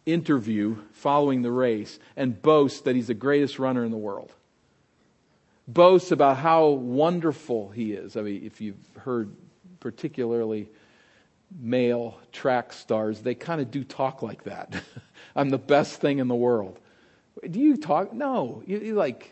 [0.05, 4.31] interview following the race and boast that he's the greatest runner in the world?
[5.67, 8.17] Boasts about how wonderful he is.
[8.17, 9.33] I mean, if you've heard
[9.79, 10.69] particularly
[11.59, 14.73] male track stars, they kind of do talk like that.
[15.35, 16.79] I'm the best thing in the world.
[17.49, 18.13] Do you talk?
[18.13, 18.63] No.
[18.65, 19.31] You, you like,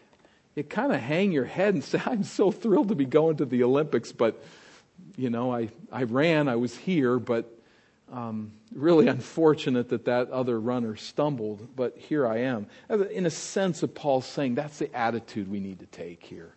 [0.55, 3.45] you kind of hang your head and say, I'm so thrilled to be going to
[3.45, 4.41] the Olympics, but
[5.17, 7.60] you know, I, I ran, I was here, but
[8.11, 12.67] um, really unfortunate that that other runner stumbled, but here I am.
[12.89, 16.53] In a sense of Paul's saying that's the attitude we need to take here.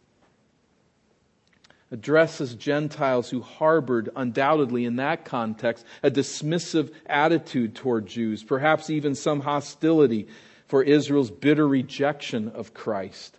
[1.91, 9.15] addresses Gentiles who harbored, undoubtedly in that context, a dismissive attitude toward Jews, perhaps even
[9.15, 10.27] some hostility
[10.67, 13.39] for Israel's bitter rejection of Christ.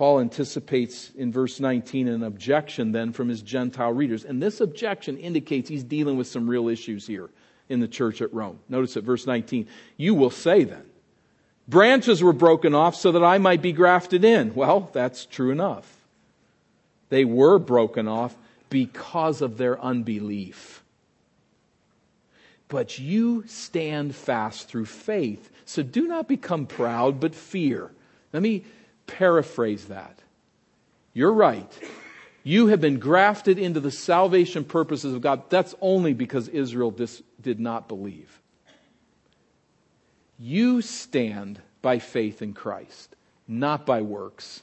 [0.00, 4.24] Paul anticipates in verse 19 an objection then from his Gentile readers.
[4.24, 7.28] And this objection indicates he's dealing with some real issues here
[7.68, 8.60] in the church at Rome.
[8.70, 10.84] Notice at verse 19, you will say then,
[11.68, 14.54] branches were broken off so that I might be grafted in.
[14.54, 15.98] Well, that's true enough.
[17.10, 18.34] They were broken off
[18.70, 20.82] because of their unbelief.
[22.68, 25.50] But you stand fast through faith.
[25.66, 27.90] So do not become proud, but fear.
[28.32, 28.64] Let me
[29.18, 30.18] paraphrase that.
[31.12, 31.70] You're right.
[32.42, 35.50] You have been grafted into the salvation purposes of God.
[35.50, 38.40] That's only because Israel dis- did not believe.
[40.38, 43.14] You stand by faith in Christ,
[43.46, 44.62] not by works,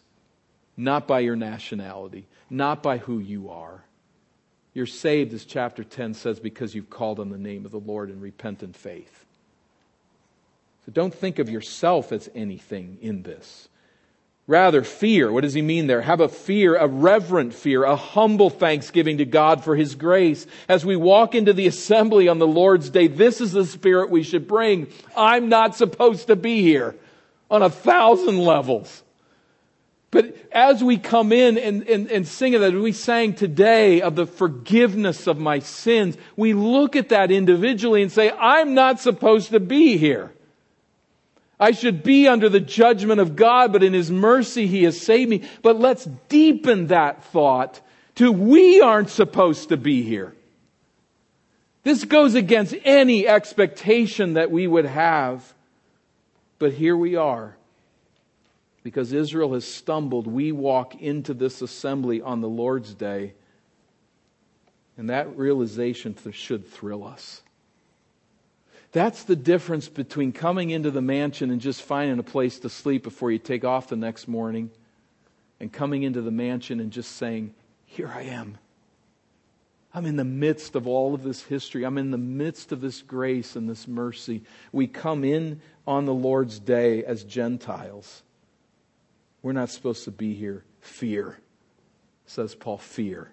[0.76, 3.84] not by your nationality, not by who you are.
[4.74, 8.10] You're saved, as chapter 10 says, because you've called on the name of the Lord
[8.10, 9.26] in repentant faith.
[10.86, 13.70] So don't think of yourself as anything in this.
[14.50, 15.30] Rather, fear.
[15.30, 16.02] What does he mean there?
[16.02, 20.48] Have a fear, a reverent fear, a humble thanksgiving to God for his grace.
[20.70, 24.24] As we walk into the assembly on the Lord's day, this is the spirit we
[24.24, 24.88] should bring.
[25.18, 26.96] I'm not supposed to be here
[27.52, 29.04] on a thousand levels.
[30.12, 34.16] But as we come in and, and, and sing it, as we sang today of
[34.16, 39.50] the forgiveness of my sins, we look at that individually and say, I'm not supposed
[39.50, 40.32] to be here.
[41.60, 45.30] I should be under the judgment of God, but in His mercy He has saved
[45.30, 45.44] me.
[45.62, 47.82] But let's deepen that thought
[48.16, 50.36] to we aren't supposed to be here.
[51.84, 55.54] This goes against any expectation that we would have.
[56.60, 57.56] But here we are
[58.88, 63.34] because Israel has stumbled, we walk into this assembly on the Lord's day.
[64.98, 67.42] And that realization should thrill us.
[68.92, 73.04] That's the difference between coming into the mansion and just finding a place to sleep
[73.04, 74.72] before you take off the next morning
[75.60, 77.54] and coming into the mansion and just saying,
[77.86, 78.58] Here I am.
[79.94, 81.84] I'm in the midst of all of this history.
[81.84, 84.44] I'm in the midst of this grace and this mercy.
[84.72, 88.22] We come in on the Lord's day as Gentiles.
[89.42, 90.64] We're not supposed to be here.
[90.82, 91.40] Fear,
[92.26, 93.32] says Paul, fear.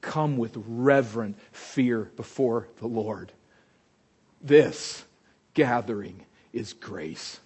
[0.00, 3.32] Come with reverent fear before the Lord.
[4.40, 5.04] This
[5.54, 7.40] gathering is grace.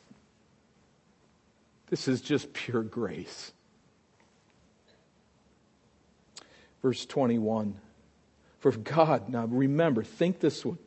[1.88, 3.52] This is just pure grace.
[6.82, 7.74] Verse 21.
[8.58, 10.78] For God, now remember, think this one.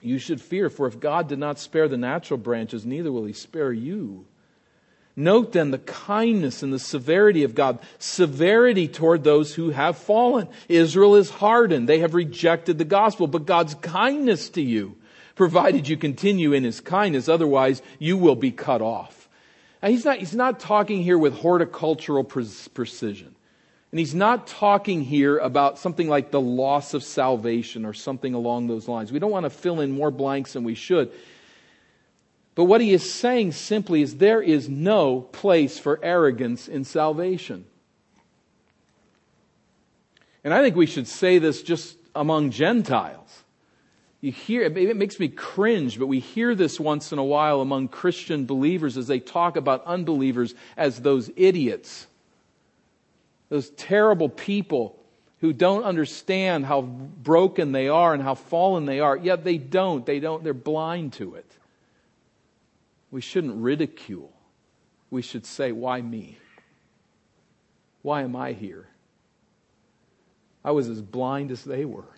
[0.00, 3.32] You should fear, for if God did not spare the natural branches, neither will he
[3.32, 4.26] spare you.
[5.16, 7.78] Note then the kindness and the severity of God.
[7.98, 10.48] Severity toward those who have fallen.
[10.68, 11.88] Israel is hardened.
[11.88, 14.96] They have rejected the gospel, but God's kindness to you,
[15.34, 19.28] provided you continue in his kindness, otherwise you will be cut off.
[19.82, 23.34] Now, he's not, he's not talking here with horticultural precision.
[23.94, 28.66] And he's not talking here about something like the loss of salvation or something along
[28.66, 29.12] those lines.
[29.12, 31.12] We don't want to fill in more blanks than we should.
[32.56, 37.66] But what he is saying simply is there is no place for arrogance in salvation.
[40.42, 43.43] And I think we should say this just among Gentiles.
[44.24, 47.88] You hear, it makes me cringe, but we hear this once in a while among
[47.88, 52.06] Christian believers as they talk about unbelievers as those idiots,
[53.50, 54.98] those terrible people
[55.42, 59.14] who don't understand how broken they are and how fallen they are.
[59.14, 60.06] Yet they don't.
[60.06, 60.42] They don't.
[60.42, 61.52] They're blind to it.
[63.10, 64.32] We shouldn't ridicule.
[65.10, 66.38] We should say, Why me?
[68.00, 68.88] Why am I here?
[70.64, 72.13] I was as blind as they were.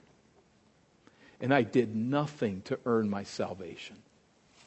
[1.41, 3.97] And I did nothing to earn my salvation.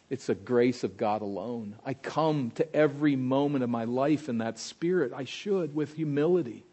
[0.10, 1.76] It's the grace of God alone.
[1.86, 5.12] I come to every moment of my life in that spirit.
[5.16, 6.64] I should, with humility.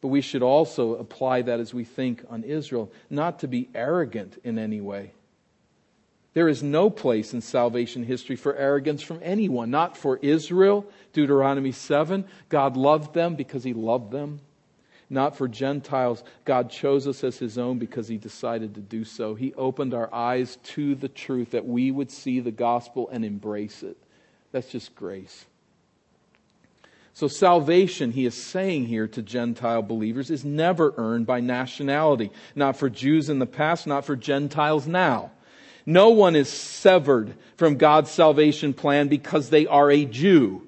[0.00, 4.40] But we should also apply that as we think on Israel, not to be arrogant
[4.44, 5.12] in any way.
[6.34, 10.86] There is no place in salvation history for arrogance from anyone, not for Israel.
[11.12, 14.40] Deuteronomy 7, God loved them because he loved them.
[15.10, 16.22] Not for Gentiles.
[16.44, 19.34] God chose us as his own because he decided to do so.
[19.34, 23.82] He opened our eyes to the truth that we would see the gospel and embrace
[23.82, 23.96] it.
[24.52, 25.46] That's just grace.
[27.14, 32.30] So, salvation, he is saying here to Gentile believers, is never earned by nationality.
[32.54, 35.32] Not for Jews in the past, not for Gentiles now.
[35.84, 40.67] No one is severed from God's salvation plan because they are a Jew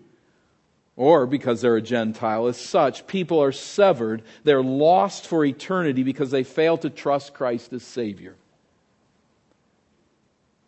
[0.96, 2.46] or because they're a Gentile.
[2.46, 4.22] As such, people are severed.
[4.44, 8.36] They're lost for eternity because they fail to trust Christ as Savior.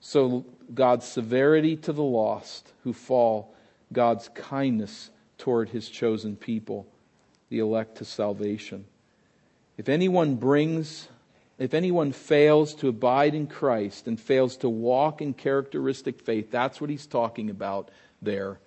[0.01, 3.55] So, God's severity to the lost who fall,
[3.93, 6.87] God's kindness toward his chosen people,
[7.51, 8.87] the elect to salvation.
[9.77, 11.09] If anyone brings,
[11.59, 16.81] if anyone fails to abide in Christ and fails to walk in characteristic faith, that's
[16.81, 18.59] what he's talking about there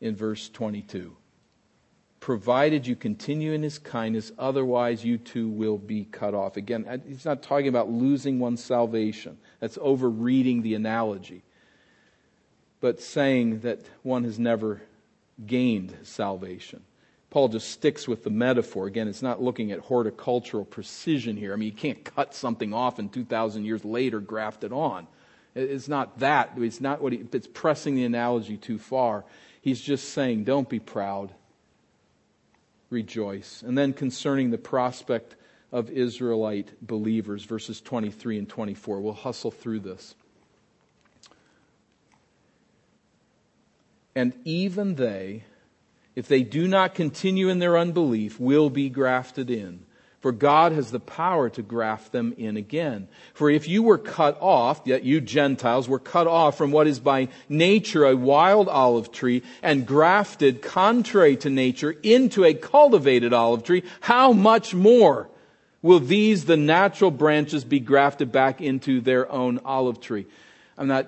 [0.00, 1.16] in verse 22.
[2.20, 6.56] Provided you continue in his kindness, otherwise you too will be cut off.
[6.56, 9.38] Again, he's not talking about losing one's salvation.
[9.60, 11.42] That's overreading the analogy.
[12.80, 14.82] But saying that one has never
[15.44, 16.82] gained salvation.
[17.30, 18.86] Paul just sticks with the metaphor.
[18.86, 21.52] Again, it's not looking at horticultural precision here.
[21.52, 25.06] I mean, you can't cut something off and 2,000 years later graft it on.
[25.54, 26.52] It's not that.
[26.56, 29.24] It's not what he, it's pressing the analogy too far.
[29.66, 31.32] He's just saying, don't be proud.
[32.88, 33.64] Rejoice.
[33.66, 35.34] And then concerning the prospect
[35.72, 39.00] of Israelite believers, verses 23 and 24.
[39.00, 40.14] We'll hustle through this.
[44.14, 45.42] And even they,
[46.14, 49.84] if they do not continue in their unbelief, will be grafted in.
[50.26, 53.06] For God has the power to graft them in again.
[53.32, 56.98] For if you were cut off, yet you Gentiles were cut off from what is
[56.98, 63.62] by nature a wild olive tree and grafted contrary to nature into a cultivated olive
[63.62, 65.28] tree, how much more
[65.80, 70.26] will these, the natural branches, be grafted back into their own olive tree?
[70.76, 71.06] I'm not,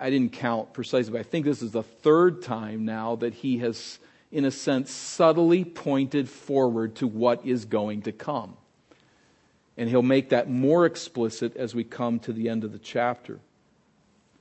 [0.00, 3.58] I didn't count precisely, but I think this is the third time now that he
[3.58, 3.98] has
[4.30, 8.56] in a sense, subtly pointed forward to what is going to come.
[9.76, 13.38] And he'll make that more explicit as we come to the end of the chapter.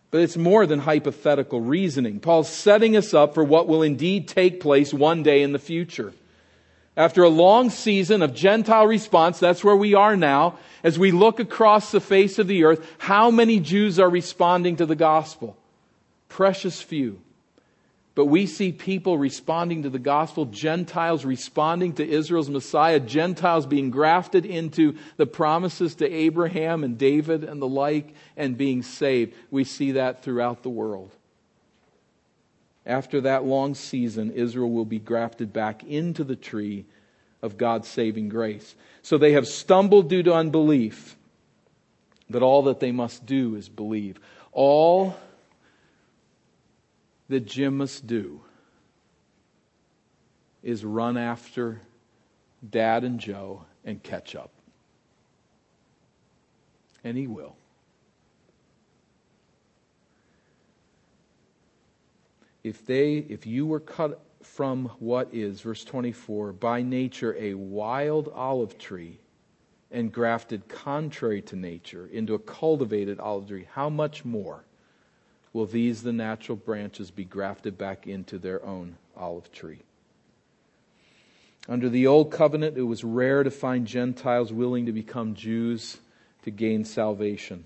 [0.09, 2.19] But it's more than hypothetical reasoning.
[2.19, 6.13] Paul's setting us up for what will indeed take place one day in the future.
[6.95, 10.57] After a long season of Gentile response, that's where we are now.
[10.83, 14.85] As we look across the face of the earth, how many Jews are responding to
[14.85, 15.55] the gospel?
[16.27, 17.21] Precious few.
[18.17, 23.91] But we see people responding to the gospel, Gentiles responding to Israel's Messiah, Gentiles being
[23.91, 29.35] grafted into the promises to Abraham and David and the like, and being saved.
[29.51, 31.11] We see that throughout the world.
[32.87, 36.85] After that long season, Israel will be grafted back into the tree
[37.43, 38.73] of God's saving grace.
[39.03, 41.15] So they have stumbled due to unbelief,
[42.31, 44.19] but all that they must do is believe.
[44.53, 45.15] All
[47.29, 48.41] that Jim must do
[50.63, 51.81] is run after
[52.67, 54.51] Dad and Joe and catch up.
[57.03, 57.55] And he will.
[62.63, 68.29] If they if you were cut from what is verse 24 by nature a wild
[68.33, 69.19] olive tree
[69.91, 74.66] and grafted contrary to nature into a cultivated olive tree how much more
[75.57, 79.79] will these, the natural branches, be grafted back into their own olive tree.
[81.67, 85.97] Under the Old Covenant, it was rare to find Gentiles willing to become Jews
[86.43, 87.65] to gain salvation.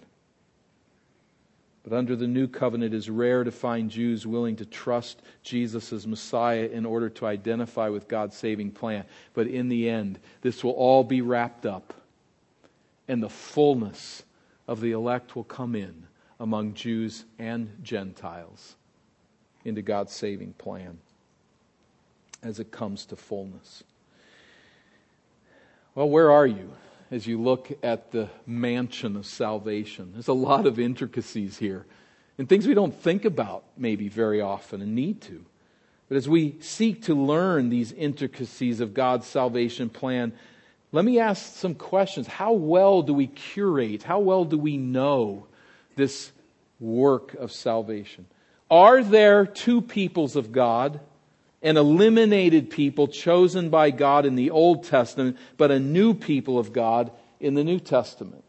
[1.84, 5.92] But under the New Covenant, it is rare to find Jews willing to trust Jesus
[5.92, 9.04] as Messiah in order to identify with God's saving plan.
[9.34, 11.94] But in the end, this will all be wrapped up,
[13.10, 14.24] and the fullness
[14.66, 16.08] of the elect will come in
[16.42, 18.76] among Jews and Gentiles
[19.64, 20.98] into God's saving plan
[22.42, 23.84] as it comes to fullness.
[25.94, 26.72] Well, where are you
[27.12, 30.14] as you look at the mansion of salvation?
[30.14, 31.86] There's a lot of intricacies here
[32.40, 35.46] and things we don't think about maybe very often and need to.
[36.10, 40.34] But as we seek to learn these intricacies of God's salvation plan,
[40.92, 42.26] let me ask some questions.
[42.26, 44.02] How well do we curate?
[44.02, 45.46] How well do we know
[45.96, 46.32] this
[46.80, 48.26] work of salvation.
[48.70, 51.00] Are there two peoples of God?
[51.62, 56.74] An eliminated people chosen by God in the Old Testament, but a new people of
[56.74, 58.44] God in the New Testament?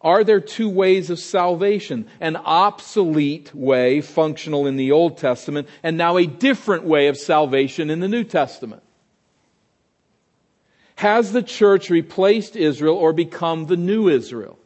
[0.00, 2.06] Are there two ways of salvation?
[2.20, 7.90] An obsolete way, functional in the Old Testament, and now a different way of salvation
[7.90, 8.82] in the New Testament?
[10.98, 14.58] Has the church replaced Israel or become the new Israel?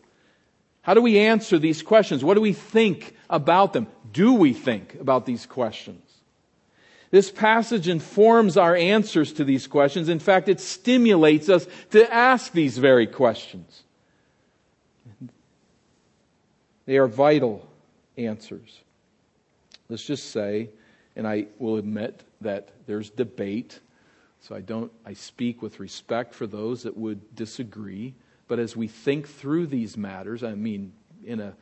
[0.80, 2.24] How do we answer these questions?
[2.24, 3.86] What do we think about them?
[4.14, 6.10] Do we think about these questions?
[7.10, 10.08] This passage informs our answers to these questions.
[10.08, 13.82] In fact, it stimulates us to ask these very questions.
[16.86, 17.68] They are vital
[18.16, 18.80] answers.
[19.90, 20.70] Let's just say,
[21.14, 23.80] and I will admit that there's debate,
[24.42, 28.14] so I don't I speak with respect for those that would disagree.
[28.48, 30.92] But as we think through these matters, I mean,
[31.24, 31.54] in a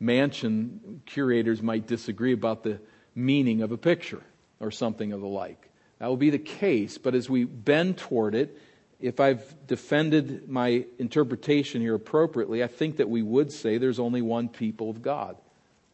[0.00, 2.80] mansion, curators might disagree about the
[3.14, 4.22] meaning of a picture
[4.60, 5.68] or something of the like.
[5.98, 8.56] That will be the case, but as we bend toward it,
[9.00, 14.22] if I've defended my interpretation here appropriately, I think that we would say there's only
[14.22, 15.36] one people of God.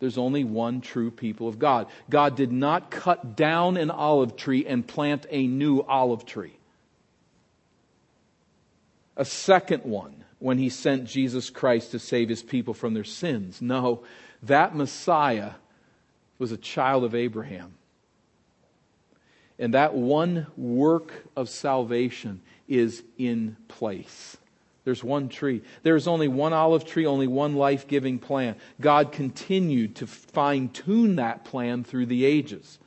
[0.01, 1.87] There's only one true people of God.
[2.11, 6.57] God did not cut down an olive tree and plant a new olive tree.
[9.17, 13.63] A second one when he sent Jesus Christ to save his people from their sins.
[13.63, 14.03] No,
[14.43, 15.53] that Messiah
[16.39, 17.75] was a child of Abraham.
[19.59, 24.37] And that one work of salvation is in place.
[24.85, 25.63] There's one tree.
[25.83, 28.57] There's only one olive tree, only one life giving plan.
[28.81, 32.79] God continued to fine tune that plan through the ages.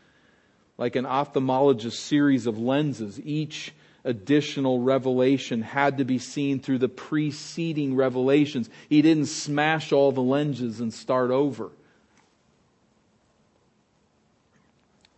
[0.78, 3.74] Like an ophthalmologist's series of lenses, each
[4.04, 8.70] additional revelation had to be seen through the preceding revelations.
[8.88, 11.72] He didn't smash all the lenses and start over.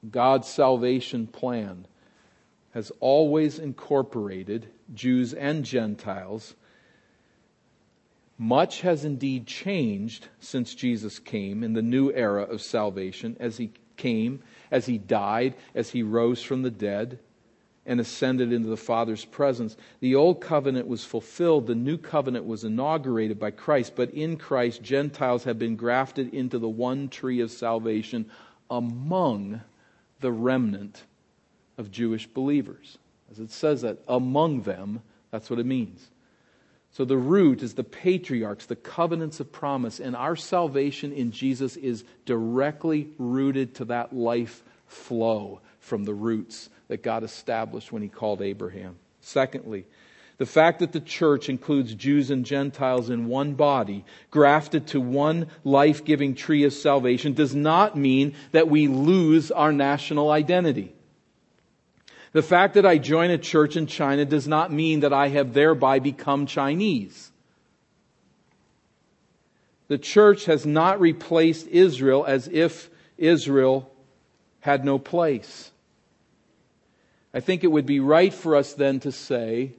[0.10, 1.86] God's salvation plan
[2.72, 6.56] has always incorporated Jews and Gentiles.
[8.42, 13.70] Much has indeed changed since Jesus came in the new era of salvation as he
[13.98, 17.20] came, as he died, as he rose from the dead
[17.86, 19.76] and ascended into the Father's presence.
[20.00, 24.82] The old covenant was fulfilled, the new covenant was inaugurated by Christ, but in Christ,
[24.82, 28.30] Gentiles have been grafted into the one tree of salvation
[28.70, 29.60] among
[30.22, 31.04] the remnant
[31.78, 33.00] of Jewish believers.
[33.32, 36.10] As it says that, among them, that's what it means.
[36.92, 41.76] So the root is the patriarchs, the covenants of promise, and our salvation in Jesus
[41.76, 48.10] is directly rooted to that life flow from the roots that God established when he
[48.10, 48.98] called Abraham.
[49.22, 49.86] Secondly,
[50.40, 55.48] the fact that the church includes Jews and Gentiles in one body, grafted to one
[55.66, 60.96] life giving tree of salvation, does not mean that we lose our national identity.
[62.32, 65.54] The fact that I join a church in China does not mean that I have
[65.54, 67.32] thereby become Chinese.
[69.88, 73.92] The church has not replaced Israel as if Israel
[74.60, 75.72] had no place.
[77.34, 79.74] I think it would be right for us then to say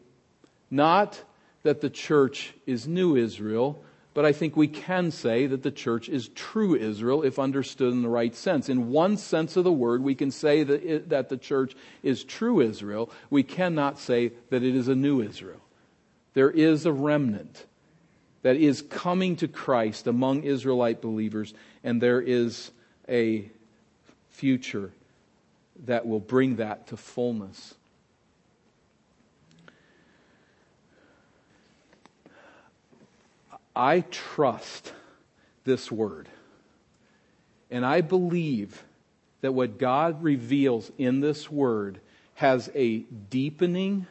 [0.71, 1.23] not
[1.63, 6.09] that the church is new Israel, but I think we can say that the church
[6.09, 8.69] is true Israel if understood in the right sense.
[8.69, 12.25] In one sense of the word, we can say that, it, that the church is
[12.25, 13.11] true Israel.
[13.31, 15.61] We cannot say that it is a new Israel.
[16.35, 17.67] There is a remnant
[18.43, 21.55] that is coming to Christ among Israelite believers,
[21.85, 22.71] and there is
[23.09, 23.49] a
[24.31, 24.93] future
[25.85, 27.75] that will bring that to fullness.
[33.75, 34.93] I trust
[35.65, 36.29] this word.
[37.71, 38.83] And I believe
[39.41, 42.01] that what God reveals in this word
[42.35, 44.07] has a deepening,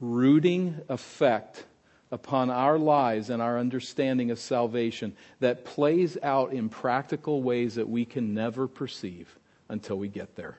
[0.00, 1.64] rooting effect
[2.10, 7.88] upon our lives and our understanding of salvation that plays out in practical ways that
[7.88, 9.36] we can never perceive
[9.68, 10.58] until we get there.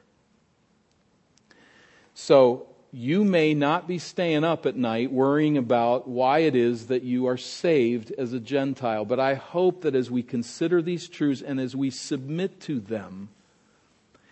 [2.14, 7.04] So, you may not be staying up at night worrying about why it is that
[7.04, 9.06] you are saved as a Gentile.
[9.06, 13.30] But I hope that as we consider these truths and as we submit to them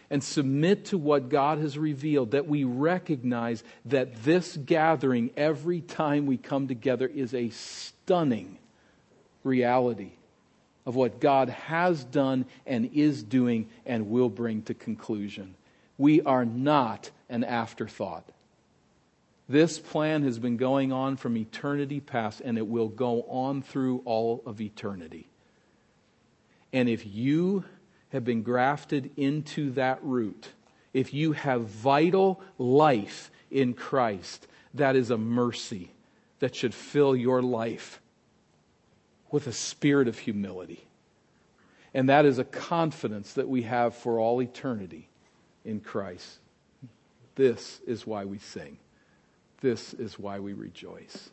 [0.09, 6.25] and submit to what God has revealed, that we recognize that this gathering, every time
[6.25, 8.57] we come together, is a stunning
[9.43, 10.11] reality
[10.85, 15.55] of what God has done and is doing and will bring to conclusion.
[15.97, 18.23] We are not an afterthought.
[19.47, 24.01] This plan has been going on from eternity past, and it will go on through
[24.05, 25.29] all of eternity.
[26.73, 27.63] And if you
[28.09, 30.49] have been grafted into that root,
[30.93, 35.91] if you have vital life in Christ, that is a mercy
[36.39, 38.01] that should fill your life
[39.31, 40.87] with a spirit of humility.
[41.93, 45.07] And that is a confidence that we have for all eternity
[45.63, 46.39] in Christ.
[47.35, 48.77] This is why we sing.
[49.65, 51.31] This is why we rejoice.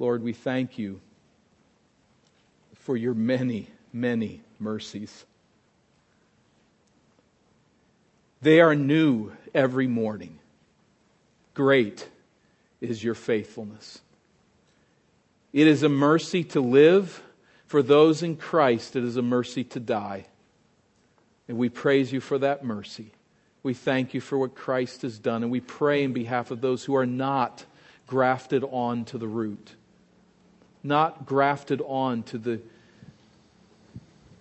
[0.00, 1.00] Lord, we thank you
[2.74, 5.24] for your many, many mercies.
[8.42, 10.40] They are new every morning.
[11.54, 12.08] Great
[12.80, 14.00] is your faithfulness.
[15.52, 17.22] It is a mercy to live.
[17.66, 20.26] For those in Christ, it is a mercy to die.
[21.46, 23.12] And we praise you for that mercy.
[23.66, 25.42] We thank you for what Christ has done.
[25.42, 27.64] And we pray in behalf of those who are not
[28.06, 29.74] grafted on to the root,
[30.84, 32.60] not grafted on to the,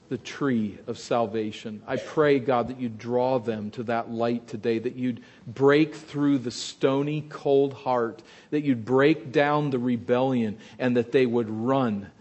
[0.09, 1.81] the tree of salvation.
[1.87, 6.37] I pray, God, that you draw them to that light today, that you'd break through
[6.37, 8.21] the stony, cold heart,
[8.51, 12.11] that you'd break down the rebellion, and that they would run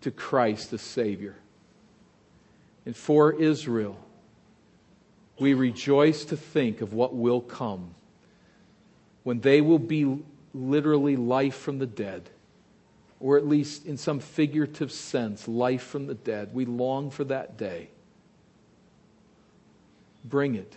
[0.00, 1.36] to Christ the Savior.
[2.84, 3.96] And for Israel,
[5.38, 7.94] we rejoice to think of what will come
[9.22, 10.22] when they will be
[10.54, 12.30] literally life from the dead,
[13.18, 16.54] or at least in some figurative sense, life from the dead.
[16.54, 17.88] We long for that day.
[20.24, 20.76] Bring it.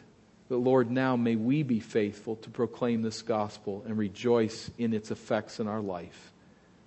[0.50, 5.12] But Lord, now may we be faithful to proclaim this gospel and rejoice in its
[5.12, 6.32] effects in our life.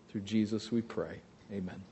[0.09, 1.20] Through Jesus we pray.
[1.53, 1.91] Amen.